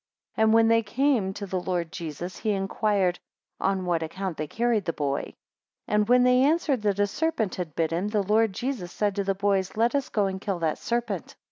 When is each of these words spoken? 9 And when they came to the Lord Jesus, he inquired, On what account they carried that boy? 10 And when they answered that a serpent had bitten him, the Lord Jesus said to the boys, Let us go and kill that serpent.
9 0.35 0.45
And 0.45 0.53
when 0.55 0.67
they 0.67 0.81
came 0.81 1.31
to 1.31 1.45
the 1.45 1.59
Lord 1.61 1.91
Jesus, 1.91 2.39
he 2.39 2.49
inquired, 2.53 3.19
On 3.59 3.85
what 3.85 4.01
account 4.01 4.35
they 4.35 4.47
carried 4.47 4.85
that 4.85 4.95
boy? 4.95 5.25
10 5.87 5.95
And 5.95 6.09
when 6.09 6.23
they 6.23 6.41
answered 6.41 6.81
that 6.81 6.97
a 6.97 7.05
serpent 7.05 7.53
had 7.53 7.75
bitten 7.75 8.05
him, 8.05 8.07
the 8.07 8.23
Lord 8.23 8.51
Jesus 8.51 8.91
said 8.91 9.15
to 9.17 9.23
the 9.23 9.35
boys, 9.35 9.77
Let 9.77 9.93
us 9.93 10.09
go 10.09 10.25
and 10.25 10.41
kill 10.41 10.57
that 10.57 10.79
serpent. 10.79 11.35